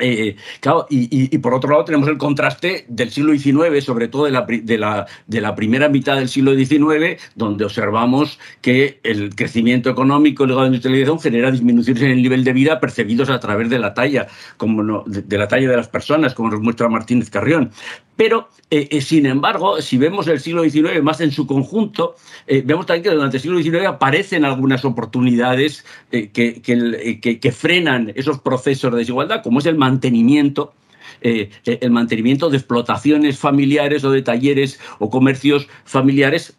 Eh, 0.00 0.36
claro, 0.60 0.86
y, 0.88 1.36
por 1.38 1.52
otro 1.52 1.70
lado 1.70 1.84
tenemos 1.84 2.08
el 2.08 2.16
contraste 2.16 2.86
del 2.88 3.10
siglo 3.10 3.36
XIX, 3.36 3.84
sobre 3.84 4.08
todo 4.08 4.24
de 4.24 4.30
la, 4.30 4.46
de, 4.46 4.78
la, 4.78 5.06
de 5.26 5.40
la, 5.42 5.54
primera 5.54 5.90
mitad 5.90 6.16
del 6.16 6.30
siglo 6.30 6.54
XIX, 6.54 7.20
donde 7.34 7.66
observamos 7.66 8.38
que 8.62 9.00
el 9.02 9.34
crecimiento 9.34 9.90
económico 9.90 10.46
legado 10.46 10.62
de 10.62 10.70
la 10.70 10.76
industrialización 10.76 11.20
genera 11.20 11.50
disminuciones 11.50 12.04
en 12.04 12.10
el 12.12 12.22
nivel 12.22 12.42
de 12.42 12.54
vida 12.54 12.80
percibidos 12.80 13.28
a 13.28 13.38
través 13.38 13.68
de 13.68 13.78
la 13.78 13.92
talla, 13.92 14.28
como 14.56 15.04
de, 15.04 15.38
la 15.38 15.46
talla 15.46 15.68
de 15.68 15.76
las 15.76 15.88
personas, 15.88 16.32
como 16.32 16.50
nos 16.50 16.62
muestra 16.62 16.88
Martínez 16.88 17.28
Carrión. 17.28 17.70
Pero, 18.16 18.48
eh, 18.70 18.88
eh, 18.90 19.00
sin 19.00 19.26
embargo, 19.26 19.80
si 19.80 19.96
vemos 19.96 20.28
el 20.28 20.40
siglo 20.40 20.62
XIX 20.62 21.02
más 21.02 21.20
en 21.20 21.30
su 21.30 21.46
conjunto, 21.46 22.14
vemos 22.46 22.86
también 22.86 23.04
que 23.04 23.10
durante 23.10 23.38
el 23.38 23.42
siglo 23.42 23.62
XIX 23.62 23.86
aparecen 23.86 24.44
algunas 24.44 24.84
oportunidades 24.84 25.84
que, 26.10 26.30
que, 26.30 27.40
que 27.40 27.52
frenan 27.52 28.12
esos 28.14 28.38
procesos 28.40 28.92
de 28.92 28.98
desigualdad, 28.98 29.42
como 29.42 29.60
es 29.60 29.66
el 29.66 29.76
mantenimiento 29.76 30.74
eh, 31.20 31.50
eh, 31.66 31.78
el 31.82 31.90
mantenimiento 31.90 32.50
de 32.50 32.56
explotaciones 32.56 33.38
familiares 33.38 34.04
o 34.04 34.10
de 34.10 34.22
talleres 34.22 34.80
o 34.98 35.10
comercios 35.10 35.68
familiares 35.84 36.56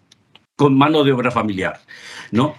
con 0.55 0.77
mano 0.77 1.03
de 1.03 1.12
obra 1.12 1.31
familiar, 1.31 1.81
¿no? 2.31 2.55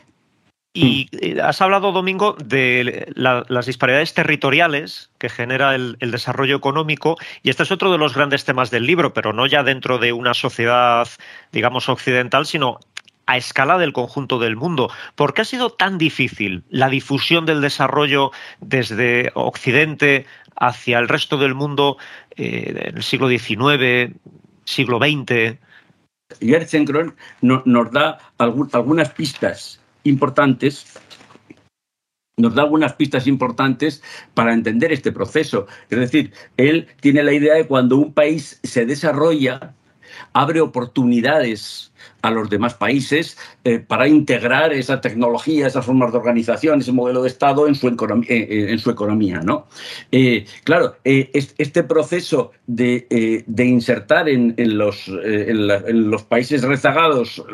Y 0.76 1.08
eh, 1.12 1.40
has 1.40 1.62
hablado, 1.62 1.92
Domingo, 1.92 2.36
de 2.44 3.06
las 3.14 3.66
disparidades 3.66 4.12
territoriales 4.12 5.10
que 5.18 5.28
genera 5.28 5.74
el, 5.76 5.96
desarrollo 6.00 6.56
económico, 6.56 7.16
y 7.44 7.50
este 7.50 7.62
es 7.62 7.70
otro 7.70 7.92
de 7.92 7.98
los 7.98 8.14
grandes 8.14 8.44
temas 8.44 8.72
del 8.72 8.84
libro, 8.84 9.14
pero 9.14 9.32
no 9.32 9.46
ya 9.46 9.62
dentro 9.62 9.98
de 9.98 10.12
una 10.12 10.34
sociedad, 10.34 11.08
digamos, 11.52 11.88
occidental, 11.88 12.44
sino 12.44 12.80
a 13.26 13.36
escala 13.36 13.78
del 13.78 13.92
conjunto 13.92 14.40
del 14.40 14.56
mundo. 14.56 14.90
¿Por 15.14 15.32
qué 15.32 15.42
ha 15.42 15.46
sido 15.46 15.70
tan 15.70 15.96
difícil 15.96 16.64
la 16.68 16.90
difusión 16.90 17.46
del 17.46 17.60
desarrollo 17.60 18.32
desde 18.60 19.30
Occidente 19.34 20.26
hacia 20.56 20.98
el 20.98 21.08
resto 21.08 21.36
del 21.36 21.54
mundo 21.54 21.98
eh, 22.36 22.88
en 22.88 22.96
el 22.96 23.02
siglo 23.02 23.28
XIX, 23.28 24.14
siglo 24.64 24.98
XX. 24.98 25.58
Gertzenkron 26.40 27.14
nos 27.42 27.90
da 27.92 28.18
algunas 28.38 29.10
pistas 29.10 29.80
importantes 30.04 30.86
nos 32.36 32.54
da 32.54 32.62
algunas 32.62 32.94
pistas 32.94 33.26
importantes 33.26 34.02
para 34.34 34.52
entender 34.52 34.92
este 34.92 35.12
proceso. 35.12 35.66
Es 35.88 35.98
decir, 35.98 36.32
él 36.56 36.88
tiene 37.00 37.22
la 37.22 37.32
idea 37.32 37.54
de 37.54 37.66
cuando 37.66 37.96
un 37.96 38.12
país 38.12 38.60
se 38.62 38.86
desarrolla, 38.86 39.74
abre 40.32 40.60
oportunidades 40.60 41.92
a 42.22 42.30
los 42.30 42.48
demás 42.48 42.74
países 42.74 43.36
eh, 43.64 43.78
para 43.78 44.08
integrar 44.08 44.72
esa 44.72 45.00
tecnología, 45.00 45.66
esas 45.66 45.84
formas 45.84 46.10
de 46.12 46.18
organización, 46.18 46.80
ese 46.80 46.92
modelo 46.92 47.22
de 47.22 47.28
Estado 47.28 47.68
en 47.68 47.74
su, 47.74 47.86
economía, 47.86 48.30
eh, 48.30 48.76
eh. 48.80 49.44
¿no? 49.44 49.66
claro, 50.64 50.96
este 51.04 51.82
proceso 51.82 52.52
de, 52.66 53.44
insertar 53.58 54.28
en, 54.28 54.54
los, 54.78 56.22
países 56.28 56.62
rezagados 56.62 57.44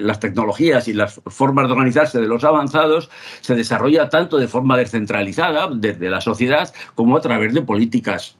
las 0.00 0.20
tecnologías 0.20 0.88
y 0.88 0.92
las 0.92 1.20
formas 1.26 1.66
de 1.66 1.72
organizarse 1.72 2.20
de 2.20 2.26
los 2.26 2.42
avanzados 2.42 3.08
se 3.40 3.54
desarrolla 3.54 4.08
tanto 4.08 4.36
de 4.36 4.48
forma 4.48 4.76
descentralizada 4.76 5.68
desde 5.72 6.10
la 6.10 6.20
sociedad 6.20 6.72
como 6.96 7.16
a 7.16 7.20
través 7.20 7.54
de 7.54 7.62
políticas 7.62 8.36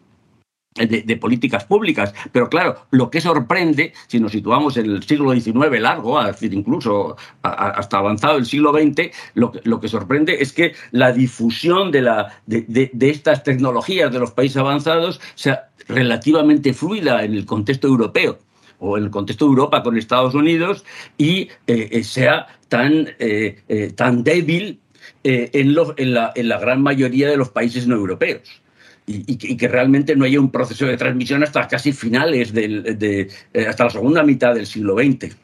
de, 0.76 1.16
políticas 1.16 1.64
públicas. 1.64 2.14
Pero 2.32 2.48
claro, 2.48 2.76
lo 2.90 3.10
que 3.10 3.20
sorprende, 3.20 3.92
si 4.06 4.20
nos 4.20 4.32
situamos 4.32 4.76
en 4.76 4.86
el 4.86 5.02
siglo 5.02 5.32
XIX 5.32 5.80
largo, 5.80 6.20
es 6.20 6.26
decir, 6.26 6.54
incluso 6.54 7.16
hasta 7.42 7.98
avanzado 7.98 8.36
el 8.38 8.46
siglo 8.46 8.72
XX, 8.72 9.10
lo 9.34 9.80
que, 9.80 9.88
sorprende 9.88 10.36
es 10.40 10.52
que 10.52 10.74
la 10.90 11.12
difusión 11.12 11.90
de, 11.90 12.90
estas 13.00 13.42
tecnologías 13.42 14.12
de 14.12 14.18
los 14.18 14.32
países 14.32 14.56
avanzados 14.56 15.20
sea 15.34 15.70
relativamente 15.88 16.74
fluida 16.74 17.24
en 17.24 17.34
el 17.34 17.46
contexto 17.46 17.86
europeo 17.86 18.38
o 18.78 18.98
en 18.98 19.04
el 19.04 19.10
contexto 19.10 19.46
de 19.46 19.50
Europa 19.50 19.82
con 19.82 19.96
Estados 19.96 20.34
Unidos 20.34 20.84
y 21.16 21.48
eh, 21.66 21.88
eh, 21.92 22.04
sea 22.04 22.46
tan, 22.68 23.08
eh, 23.18 23.92
tan 23.94 24.22
débil 24.22 24.80
en, 25.22 25.50
en, 25.96 26.14
la, 26.14 26.32
en 26.34 26.48
la 26.48 26.58
gran 26.58 26.82
mayoría 26.82 27.30
de 27.30 27.36
los 27.36 27.48
países 27.48 27.86
no 27.86 27.94
europeos 27.94 28.60
y, 29.06 29.56
que 29.56 29.68
realmente 29.68 30.16
no 30.16 30.24
haya 30.24 30.40
un 30.40 30.50
proceso 30.50 30.86
de 30.86 30.96
transmisión 30.96 31.42
hasta 31.42 31.68
casi 31.68 31.92
finales 31.92 32.52
de, 32.52 33.28
eh, 33.52 33.66
hasta 33.66 33.84
la 33.84 33.90
segunda 33.90 34.22
mitad 34.22 34.54
del 34.54 34.66
siglo 34.66 34.96
XX. 34.96 35.36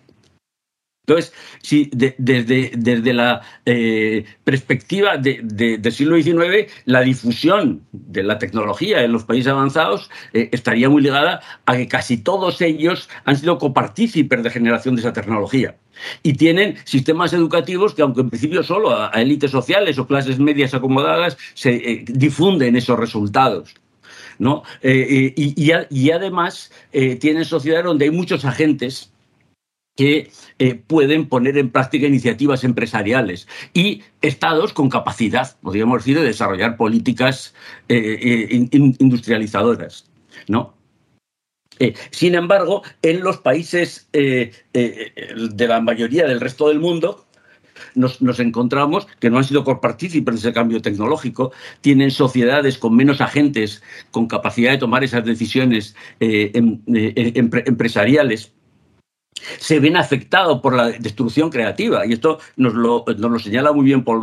Entonces, 1.04 1.32
si 1.62 1.90
desde, 1.92 2.70
desde 2.76 3.12
la 3.12 3.40
eh, 3.66 4.24
perspectiva 4.44 5.16
del 5.16 5.92
siglo 5.92 6.14
XIX, 6.16 6.70
la 6.84 7.00
difusión 7.00 7.82
de 7.90 8.22
la 8.22 8.38
tecnología 8.38 9.02
en 9.02 9.10
los 9.10 9.24
países 9.24 9.50
avanzados 9.50 10.08
eh, 10.32 10.48
estaría 10.52 10.88
muy 10.88 11.02
ligada 11.02 11.40
a 11.66 11.76
que 11.76 11.88
casi 11.88 12.18
todos 12.18 12.60
ellos 12.60 13.08
han 13.24 13.36
sido 13.36 13.58
copartícipes 13.58 14.44
de 14.44 14.50
generación 14.50 14.94
de 14.94 15.00
esa 15.00 15.12
tecnología. 15.12 15.74
Y 16.22 16.34
tienen 16.34 16.76
sistemas 16.84 17.32
educativos 17.32 17.94
que, 17.94 18.02
aunque 18.02 18.20
en 18.20 18.30
principio 18.30 18.62
solo 18.62 18.96
a, 18.96 19.08
élites 19.20 19.50
sociales 19.50 19.98
o 19.98 20.06
clases 20.06 20.38
medias 20.38 20.72
acomodadas, 20.72 21.36
se 21.54 21.74
eh, 21.74 22.04
difunden 22.06 22.76
esos 22.76 22.96
resultados. 22.96 23.74
¿no? 24.38 24.62
y, 24.82 25.34
y, 25.36 26.10
además 26.10 26.72
tienen 27.20 27.44
sociedades 27.44 27.84
donde 27.84 28.06
hay 28.06 28.10
muchos 28.10 28.44
agentes 28.44 29.11
que 29.96 30.30
eh, 30.58 30.74
pueden 30.74 31.28
poner 31.28 31.58
en 31.58 31.70
práctica 31.70 32.06
iniciativas 32.06 32.64
empresariales 32.64 33.46
y 33.74 34.02
estados 34.22 34.72
con 34.72 34.88
capacidad, 34.88 35.56
podríamos 35.60 35.98
decir, 35.98 36.18
de 36.18 36.24
desarrollar 36.24 36.76
políticas 36.76 37.54
eh, 37.88 38.18
eh, 38.50 38.68
industrializadoras. 38.70 40.10
¿no? 40.48 40.74
sin 42.12 42.36
embargo, 42.36 42.82
en 43.02 43.24
los 43.24 43.38
países 43.38 44.08
de 44.12 44.52
la 44.72 45.80
mayoría 45.80 46.28
del 46.28 46.40
resto 46.40 46.68
del 46.68 46.78
mundo, 46.78 47.26
nos, 47.96 48.38
encontramos 48.38 49.08
que 49.18 49.30
no 49.30 49.38
han 49.38 49.44
sido 49.44 49.64
partícipes 49.64 50.34
de 50.34 50.38
ese 50.38 50.52
cambio 50.52 50.80
tecnológico, 50.80 51.50
tienen 51.80 52.12
sociedades 52.12 52.78
con 52.78 52.94
menos 52.94 53.20
agentes, 53.20 53.82
con 54.12 54.28
capacidad 54.28 54.70
de 54.70 54.78
tomar 54.78 55.02
esas 55.02 55.24
decisiones 55.24 55.96
em, 56.20 56.80
empresariales 56.86 58.52
se 59.58 59.80
ven 59.80 59.96
afectados 59.96 60.60
por 60.60 60.74
la 60.74 60.90
destrucción 60.90 61.50
creativa. 61.50 62.06
Y 62.06 62.12
esto 62.12 62.38
nos 62.56 62.74
lo, 62.74 63.04
señala 63.38 63.72
muy 63.72 63.84
bien 63.84 64.04
Paul 64.04 64.22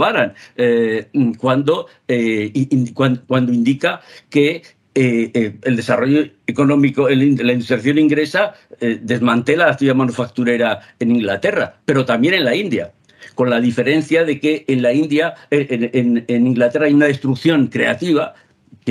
eh, 0.55 1.07
cuando, 1.37 1.87
eh, 2.07 2.51
cuando, 2.93 3.51
indica 3.51 4.01
que 4.29 4.63
eh, 4.95 5.57
el 5.61 5.75
desarrollo 5.75 6.27
económico, 6.47 7.09
la 7.09 7.53
inserción 7.53 7.97
ingresa, 7.97 8.53
desmantela 8.79 9.65
la 9.65 9.71
actividad 9.73 9.95
manufacturera 9.95 10.79
en 10.99 11.11
Inglaterra, 11.11 11.79
pero 11.85 12.05
también 12.05 12.33
en 12.33 12.45
la 12.45 12.55
India 12.55 12.93
con 13.35 13.49
la 13.49 13.61
diferencia 13.61 14.25
de 14.25 14.39
que 14.39 14.65
en 14.67 14.81
la 14.81 14.91
India, 14.91 15.35
en, 15.49 16.25
Inglaterra 16.27 16.87
hay 16.87 16.93
una 16.93 17.05
destrucción 17.05 17.67
creativa 17.67 18.33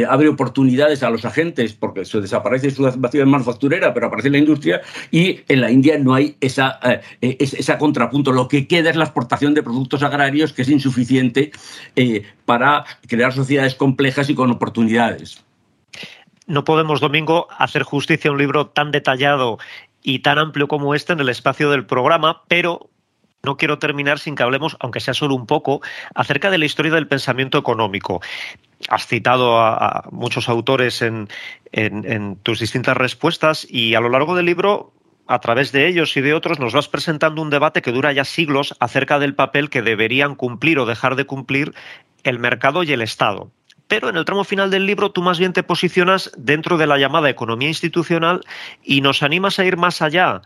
abre 0.04 0.28
oportunidades 0.28 1.02
a 1.02 1.10
los 1.10 1.24
agentes 1.24 1.72
porque 1.72 2.04
se 2.04 2.20
desaparece 2.20 2.70
su 2.70 2.86
actividad 2.86 3.26
manufacturera, 3.26 3.94
pero 3.94 4.06
aparece 4.06 4.30
la 4.30 4.38
industria, 4.38 4.80
y 5.10 5.40
en 5.48 5.60
la 5.60 5.70
India 5.70 5.98
no 5.98 6.14
hay 6.14 6.36
esa, 6.40 6.78
eh, 6.82 7.36
esa 7.40 7.78
contrapunto. 7.78 8.32
Lo 8.32 8.48
que 8.48 8.66
queda 8.66 8.90
es 8.90 8.96
la 8.96 9.04
exportación 9.04 9.54
de 9.54 9.62
productos 9.62 10.02
agrarios, 10.02 10.52
que 10.52 10.62
es 10.62 10.68
insuficiente 10.68 11.50
eh, 11.96 12.22
para 12.44 12.84
crear 13.06 13.32
sociedades 13.32 13.74
complejas 13.74 14.30
y 14.30 14.34
con 14.34 14.50
oportunidades. 14.50 15.44
No 16.46 16.64
podemos, 16.64 17.00
Domingo, 17.00 17.46
hacer 17.58 17.82
justicia 17.82 18.30
a 18.30 18.32
un 18.32 18.38
libro 18.38 18.68
tan 18.68 18.90
detallado 18.90 19.58
y 20.02 20.20
tan 20.20 20.38
amplio 20.38 20.68
como 20.68 20.94
este 20.94 21.12
en 21.12 21.20
el 21.20 21.28
espacio 21.28 21.70
del 21.70 21.84
programa, 21.84 22.42
pero 22.48 22.88
no 23.42 23.56
quiero 23.56 23.78
terminar 23.78 24.18
sin 24.18 24.34
que 24.34 24.42
hablemos, 24.42 24.76
aunque 24.80 25.00
sea 25.00 25.14
solo 25.14 25.34
un 25.34 25.46
poco, 25.46 25.80
acerca 26.14 26.50
de 26.50 26.58
la 26.58 26.64
historia 26.64 26.92
del 26.92 27.08
pensamiento 27.08 27.58
económico. 27.58 28.20
Has 28.88 29.06
citado 29.06 29.58
a, 29.60 30.04
muchos 30.10 30.48
autores 30.48 31.02
en, 31.02 31.28
tus 32.42 32.60
distintas 32.60 32.96
respuestas 32.96 33.66
y 33.68 33.94
a 33.94 34.00
lo 34.00 34.08
largo 34.08 34.34
del 34.34 34.46
libro 34.46 34.92
a 35.26 35.40
través 35.40 35.72
de 35.72 35.86
ellos 35.86 36.16
y 36.16 36.22
de 36.22 36.32
otros, 36.32 36.58
nos 36.58 36.72
vas 36.72 36.88
presentando 36.88 37.42
un 37.42 37.50
debate 37.50 37.82
que 37.82 37.92
dura 37.92 38.12
ya 38.12 38.24
siglos 38.24 38.74
acerca 38.80 39.18
del 39.18 39.34
papel 39.34 39.68
que 39.68 39.82
deberían 39.82 40.34
cumplir 40.34 40.78
o 40.78 40.86
dejar 40.86 41.16
de 41.16 41.26
cumplir 41.26 41.74
el 42.24 42.38
mercado 42.38 42.82
y 42.82 42.92
el 42.92 43.02
Estado. 43.02 43.50
Pero 43.88 44.08
en 44.08 44.16
el 44.16 44.24
tramo 44.24 44.44
final 44.44 44.70
del 44.70 44.86
libro 44.86 45.10
tú 45.10 45.22
más 45.22 45.38
bien 45.38 45.52
te 45.52 45.62
posicionas 45.62 46.30
dentro 46.36 46.78
de 46.78 46.86
la 46.86 46.98
llamada 46.98 47.28
economía 47.28 47.68
institucional 47.68 48.40
y 48.82 49.02
nos 49.02 49.22
animas 49.22 49.58
a 49.58 49.66
ir 49.66 49.76
más 49.76 50.00
allá 50.00 50.40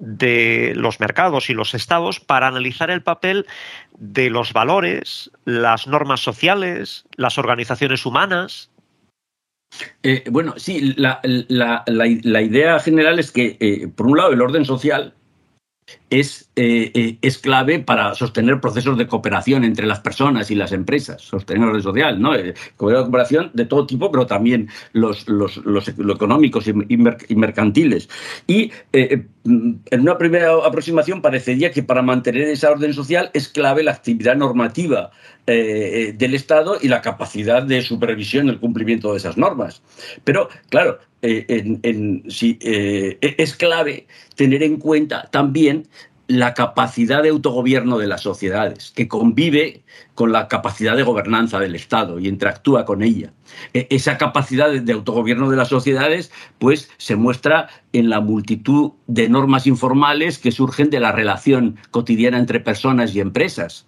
de 0.00 0.72
los 0.76 1.00
mercados 1.00 1.50
y 1.50 1.54
los 1.54 1.74
estados 1.74 2.20
para 2.20 2.48
analizar 2.48 2.90
el 2.90 3.02
papel 3.02 3.46
de 3.98 4.30
los 4.30 4.52
valores, 4.52 5.30
las 5.44 5.86
normas 5.86 6.20
sociales, 6.20 7.04
las 7.16 7.38
organizaciones 7.38 8.06
humanas. 8.06 8.70
Eh, 10.02 10.24
bueno, 10.30 10.54
sí, 10.56 10.94
la, 10.96 11.20
idea 11.22 12.78
general 12.78 13.18
es 13.18 13.30
que, 13.30 13.56
eh, 13.60 13.88
por 13.88 14.06
un 14.06 14.16
lado, 14.16 14.32
el 14.32 14.40
orden 14.40 14.64
social 14.64 15.14
es, 16.10 16.50
eh, 16.56 16.90
eh, 16.94 17.18
es 17.20 17.38
clave 17.38 17.80
para 17.80 18.14
sostener 18.14 18.60
procesos 18.60 18.96
de 18.96 19.06
cooperación 19.06 19.64
entre 19.64 19.86
las 19.86 20.00
personas 20.00 20.50
y 20.50 20.54
las 20.54 20.72
empresas, 20.72 21.20
sostener 21.22 21.68
orden 21.68 21.82
social, 21.82 22.20
¿no? 22.20 22.34
Eh, 22.34 22.54
cooperación 22.76 23.50
de 23.54 23.66
todo 23.66 23.86
tipo, 23.86 24.10
pero 24.10 24.26
también 24.26 24.68
los, 24.92 25.28
los, 25.28 25.58
los, 25.58 25.88
económicos 25.88 26.66
y, 26.66 27.36
mercantiles. 27.36 28.08
Y 28.46 28.72
en 28.92 30.00
una 30.00 30.18
primera 30.18 30.52
aproximación 30.64 31.22
parecería 31.22 31.70
que 31.70 31.82
para 31.82 32.02
mantener 32.02 32.48
esa 32.48 32.70
orden 32.70 32.92
social 32.92 33.30
es 33.34 33.48
clave 33.48 33.82
la 33.82 33.92
actividad 33.92 34.36
normativa 34.36 35.10
del 35.52 36.34
Estado 36.34 36.78
y 36.80 36.88
la 36.88 37.00
capacidad 37.00 37.62
de 37.62 37.82
supervisión 37.82 38.46
del 38.46 38.60
cumplimiento 38.60 39.12
de 39.12 39.18
esas 39.18 39.36
normas. 39.36 39.82
Pero, 40.24 40.48
claro, 40.68 40.98
en, 41.22 42.22
es 43.20 43.56
clave 43.56 44.06
tener 44.36 44.62
en 44.62 44.76
cuenta 44.76 45.28
también 45.30 45.88
la 46.28 46.52
capacidad 46.52 47.22
de 47.22 47.30
autogobierno 47.30 47.98
de 47.98 48.06
las 48.06 48.20
sociedades, 48.20 48.92
que 48.94 49.08
convive 49.08 49.82
con 50.14 50.30
la 50.30 50.46
capacidad 50.46 50.94
de 50.94 51.02
gobernanza 51.02 51.58
del 51.58 51.74
Estado 51.74 52.18
y 52.18 52.28
interactúa 52.28 52.84
con 52.84 53.02
ella. 53.02 53.32
E, 53.72 53.86
esa 53.90 54.18
capacidad 54.18 54.70
de 54.70 54.92
autogobierno 54.92 55.50
de 55.50 55.56
las 55.56 55.68
sociedades, 55.68 56.30
pues, 56.58 56.90
se 56.98 57.16
muestra 57.16 57.70
en 57.94 58.10
la 58.10 58.20
multitud 58.20 58.92
de 59.06 59.30
normas 59.30 59.66
informales 59.66 60.38
que 60.38 60.52
surgen 60.52 60.90
de 60.90 61.00
la 61.00 61.12
relación 61.12 61.78
cotidiana 61.90 62.38
entre 62.38 62.60
personas 62.60 63.14
y 63.14 63.20
empresas. 63.20 63.86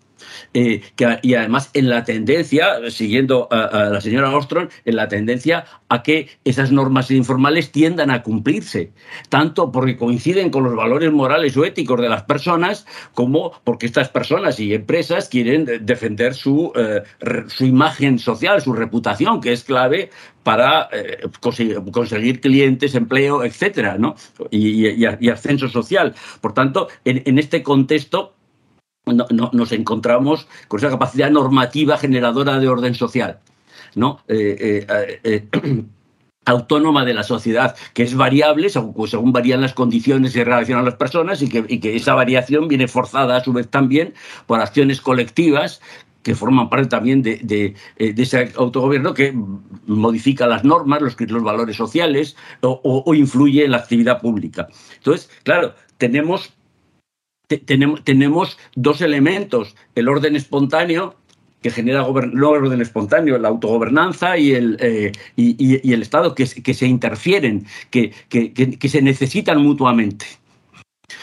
Eh, 0.55 0.83
y 1.23 1.35
además 1.35 1.71
en 1.75 1.89
la 1.89 2.05
tendencia, 2.05 2.91
siguiendo 2.91 3.49
a, 3.51 3.91
la 3.91 4.01
señora 4.01 4.35
Ostrom, 4.37 4.69
en 4.85 4.97
la 4.97 5.09
tendencia 5.09 5.65
a 5.89 6.03
que 6.03 6.29
esas 6.45 6.73
normas 6.73 7.11
informales 7.11 7.73
tiendan 7.73 8.11
a 8.11 8.23
cumplirse, 8.23 8.93
tanto 9.29 9.73
porque 9.73 9.97
coinciden 9.97 10.51
con 10.51 10.65
los 10.65 10.75
valores 10.75 11.13
morales 11.13 11.57
o 11.57 11.65
éticos 11.65 12.01
de 12.01 12.09
las 12.09 12.23
personas, 12.25 12.87
como 13.15 13.53
porque 13.65 13.87
estas 13.87 14.09
personas 14.09 14.61
y 14.61 14.75
empresas 14.75 15.29
quieren 15.29 15.67
defender 15.83 16.35
su, 16.35 16.73
eh, 16.75 17.03
su 17.49 17.65
imagen 17.65 18.19
social, 18.19 18.61
su 18.61 18.73
reputación, 18.73 19.41
que 19.41 19.53
es 19.53 19.65
clave 19.65 20.11
para 20.43 20.89
eh, 20.93 21.29
conseguir, 21.41 22.41
clientes, 22.41 22.95
empleo, 22.95 23.45
etcétera, 23.45 23.99
¿no? 23.99 24.15
y, 24.51 25.05
ascenso 25.29 25.69
social. 25.69 26.15
Por 26.41 26.55
tanto, 26.55 26.89
en 27.05 27.39
este 27.39 27.63
contexto, 27.63 28.35
nos 29.07 29.73
encontramos 29.73 30.47
con 30.69 30.79
esa 30.79 30.91
capacidad 30.91 31.31
normativa 31.31 31.97
generadora 31.97 32.59
de 32.59 32.69
orden 32.69 32.95
social, 32.95 33.39
¿no? 33.95 34.21
Eh, 34.29 34.87
eh, 34.89 35.21
eh, 35.25 35.49
autónoma 36.45 37.05
de 37.05 37.15
la 37.15 37.23
sociedad, 37.23 37.77
que 37.95 38.03
es 38.03 38.15
variable 38.15 38.71
según, 38.71 39.33
varían 39.33 39.61
las 39.61 39.75
condiciones 39.75 40.35
y 40.35 40.43
relacionan 40.43 40.85
las 40.85 40.95
personas 40.95 41.43
y 41.43 41.49
que, 41.49 41.97
esa 41.97 42.15
variación 42.15 42.67
viene 42.67 42.89
forzada 42.89 43.37
a 43.37 43.45
su 43.45 43.53
vez 43.53 43.69
también 43.69 44.15
por 44.47 44.61
acciones 44.61 45.01
colectivas 45.01 45.81
que 46.23 46.35
forman 46.35 46.69
parte 46.69 46.89
también 46.89 47.23
de, 47.23 47.75
ese 47.97 48.53
autogobierno 48.57 49.15
que 49.15 49.33
modifica 49.87 50.47
las 50.47 50.65
normas, 50.65 51.01
los, 51.01 51.19
los 51.19 51.43
valores 51.43 51.77
sociales 51.77 52.37
o, 52.61 52.81
o 52.83 53.15
influye 53.15 53.65
en 53.65 53.71
la 53.71 53.79
actividad 53.79 54.21
pública. 54.21 54.69
Entonces, 54.99 55.31
claro, 55.45 55.75
tenemos 55.97 56.53
tenemos, 57.59 58.59
dos 58.75 59.01
elementos, 59.01 59.75
el 59.95 60.09
orden 60.09 60.37
espontáneo 60.37 61.17
que 61.63 61.71
genera 61.71 62.01
no 62.01 62.49
orden 62.49 62.81
espontáneo, 62.81 63.37
la 63.37 63.49
autogobernanza 63.49 64.39
y 64.39 64.53
el, 64.53 64.79
eh, 64.81 65.13
y, 65.37 65.93
el 65.93 66.01
Estado 66.01 66.35
que, 66.35 66.47
que 66.47 66.73
se 66.73 66.87
interfieren, 66.87 67.67
que, 67.91 68.13
que, 68.31 68.89
se 68.89 69.03
necesitan 69.03 69.61
mutuamente 69.61 70.25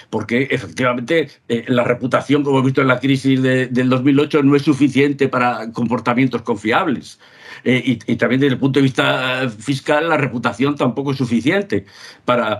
porque 0.10 0.48
efectivamente 0.52 1.30
eh, 1.48 1.66
la 1.68 1.84
reputación, 1.84 2.44
como 2.44 2.58
hemos 2.58 2.68
visto 2.68 2.82
en 2.82 2.88
la 2.88 3.00
crisis 3.00 3.42
del 3.42 3.90
2008, 3.90 4.44
no 4.44 4.56
es 4.56 4.64
suficiente 4.64 5.28
para 5.28 5.72
comportamientos 5.72 6.42
confiables. 6.42 7.20
Eh, 7.64 7.98
y, 8.06 8.16
también 8.16 8.40
desde 8.40 8.54
el 8.54 8.60
punto 8.60 8.80
de 8.80 8.84
vista 8.84 9.50
fiscal, 9.50 10.10
la 10.10 10.18
reputación 10.18 10.76
tampoco 10.76 11.12
es 11.12 11.18
suficiente. 11.18 11.86
Para, 12.24 12.60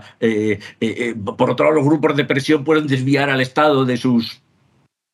por 1.36 1.50
otro 1.50 1.66
lado, 1.66 1.76
los 1.76 1.86
grupos 1.86 2.16
de 2.16 2.24
presión 2.24 2.64
pueden 2.64 2.86
desviar 2.86 3.30
al 3.30 3.40
Estado 3.40 3.84
de 3.84 3.96
sus 3.96 4.42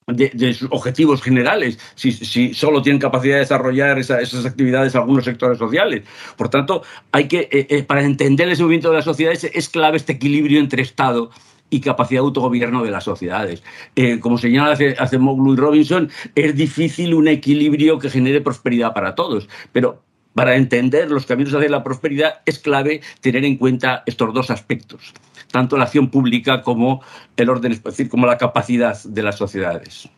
de, 0.07 0.55
sus 0.55 0.69
objetivos 0.71 1.23
generales, 1.23 1.79
si, 1.95 2.55
solo 2.55 2.83
tienen 2.83 3.01
capacidad 3.01 3.35
de 3.35 3.41
desarrollar 3.41 3.99
esas 3.99 4.45
actividades 4.45 4.95
algunos 4.95 5.25
sectores 5.25 5.59
sociales. 5.59 6.05
Por 6.37 6.49
tanto, 6.49 6.83
hay 7.13 7.29
que, 7.29 7.49
eh, 7.51 7.67
eh, 7.71 7.83
para 7.83 8.03
entender 8.03 8.49
ese 8.49 8.63
movimiento 8.63 8.91
de 8.91 8.97
las 8.97 9.05
sociedades 9.05 9.45
es 9.45 9.69
clave 9.69 9.97
este 9.97 10.13
equilibrio 10.13 10.61
entre 10.61 10.83
Estado 10.83 11.31
y 11.75 11.81
capacidad 11.81 12.21
de 12.21 12.27
autogobierno 12.27 12.85
de 12.85 12.91
las 12.91 13.05
sociedades. 13.05 13.63
Eh, 13.97 14.21
como 14.21 14.39
señala 14.39 14.73
hace, 14.73 14.95
hace 14.99 15.17
y 15.17 15.57
Robinson, 15.57 16.11
es 16.35 16.55
difícil 16.55 17.15
un 17.15 17.29
equilibrio 17.29 17.99
que 17.99 18.11
genere 18.11 18.41
prosperidad 18.41 18.95
para 18.95 19.15
todos, 19.15 19.49
pero 19.73 20.03
para 20.35 20.57
entender 20.57 21.11
los 21.11 21.27
caminos 21.27 21.55
hacia 21.55 21.69
la 21.69 21.83
prosperidad 21.83 22.43
es 22.47 22.59
clave 22.59 23.01
tener 23.21 23.45
en 23.45 23.57
cuenta 23.57 24.03
estos 24.07 24.33
dos 24.33 24.51
aspectos 24.51 25.15
tanto 25.55 25.77
la 25.77 25.85
acción 25.85 26.11
pública 26.11 26.63
como 26.63 27.01
el 27.37 27.49
orden, 27.49 27.71
es 27.71 27.83
decir, 27.85 28.09
como 28.09 28.27
la 28.27 28.39
capacidad 28.39 29.01
de 29.05 29.23
las 29.23 29.37
sociedades. 29.37 30.09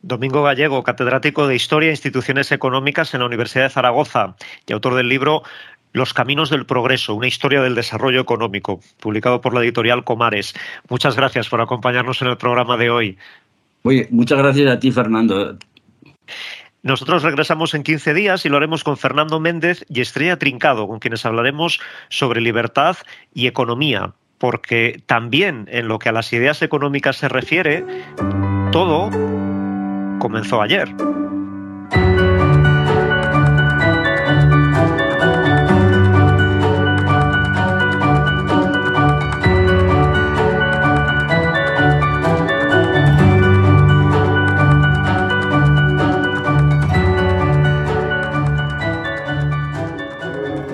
Domingo 0.00 0.42
Gallego, 0.42 0.82
catedrático 0.82 1.46
de 1.46 1.54
Historia 1.54 1.88
e 1.88 1.92
Instituciones 1.92 2.50
Económicas 2.50 3.12
en 3.12 3.20
la 3.20 3.26
Universidad 3.26 3.64
de 3.64 3.70
Zaragoza 3.70 4.36
y 4.66 4.72
autor 4.74 4.94
del 4.96 5.08
libro 5.08 5.42
Los 5.94 6.12
Caminos 6.12 6.50
del 6.50 6.66
Progreso, 6.66 7.14
una 7.14 7.28
historia 7.28 7.62
del 7.62 7.74
desarrollo 7.74 8.20
económico, 8.20 8.80
publicado 9.00 9.40
por 9.40 9.54
la 9.54 9.60
editorial 9.60 10.04
Comares. 10.04 10.52
Muchas 10.90 11.16
gracias 11.16 11.48
por 11.48 11.62
acompañarnos 11.62 12.20
en 12.20 12.28
el 12.28 12.36
programa 12.36 12.76
de 12.76 12.90
hoy. 12.90 13.16
Oye, 13.82 14.08
muchas 14.10 14.36
gracias 14.38 14.70
a 14.70 14.78
ti, 14.78 14.90
Fernando. 14.90 15.56
Nosotros 16.82 17.22
regresamos 17.22 17.72
en 17.74 17.84
15 17.84 18.12
días 18.12 18.44
y 18.44 18.50
lo 18.50 18.58
haremos 18.58 18.84
con 18.84 18.98
Fernando 18.98 19.40
Méndez 19.40 19.86
y 19.88 20.02
Estrella 20.02 20.38
Trincado, 20.38 20.86
con 20.86 20.98
quienes 20.98 21.24
hablaremos 21.24 21.80
sobre 22.10 22.42
libertad 22.42 22.96
y 23.32 23.46
economía 23.46 24.12
porque 24.38 25.02
también 25.06 25.66
en 25.70 25.88
lo 25.88 25.98
que 25.98 26.10
a 26.10 26.12
las 26.12 26.30
ideas 26.34 26.60
económicas 26.60 27.16
se 27.16 27.30
refiere, 27.30 27.82
todo 28.72 29.08
comenzó 30.18 30.60
ayer. 30.60 30.94